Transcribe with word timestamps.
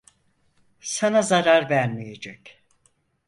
Sana 0.79 1.21
zarar 1.21 1.69
vermeyecek. 1.69 2.63